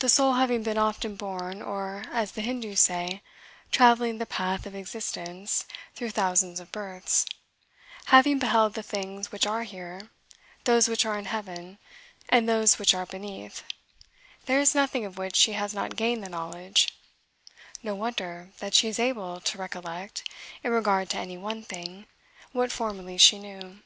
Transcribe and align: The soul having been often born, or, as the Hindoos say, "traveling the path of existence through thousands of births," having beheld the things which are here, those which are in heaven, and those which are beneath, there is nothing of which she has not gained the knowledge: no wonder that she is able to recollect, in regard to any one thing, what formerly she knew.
The 0.00 0.08
soul 0.08 0.32
having 0.32 0.64
been 0.64 0.76
often 0.76 1.14
born, 1.14 1.62
or, 1.62 2.02
as 2.10 2.32
the 2.32 2.40
Hindoos 2.42 2.80
say, 2.80 3.22
"traveling 3.70 4.18
the 4.18 4.26
path 4.26 4.66
of 4.66 4.74
existence 4.74 5.66
through 5.94 6.10
thousands 6.10 6.58
of 6.58 6.72
births," 6.72 7.26
having 8.06 8.40
beheld 8.40 8.74
the 8.74 8.82
things 8.82 9.30
which 9.30 9.46
are 9.46 9.62
here, 9.62 10.10
those 10.64 10.88
which 10.88 11.06
are 11.06 11.16
in 11.16 11.26
heaven, 11.26 11.78
and 12.28 12.48
those 12.48 12.76
which 12.76 12.92
are 12.92 13.06
beneath, 13.06 13.62
there 14.46 14.58
is 14.58 14.74
nothing 14.74 15.04
of 15.04 15.16
which 15.16 15.36
she 15.36 15.52
has 15.52 15.72
not 15.72 15.94
gained 15.94 16.24
the 16.24 16.28
knowledge: 16.28 16.92
no 17.84 17.94
wonder 17.94 18.50
that 18.58 18.74
she 18.74 18.88
is 18.88 18.98
able 18.98 19.40
to 19.42 19.58
recollect, 19.58 20.28
in 20.64 20.72
regard 20.72 21.08
to 21.10 21.18
any 21.18 21.38
one 21.38 21.62
thing, 21.62 22.06
what 22.50 22.72
formerly 22.72 23.16
she 23.16 23.38
knew. 23.38 23.78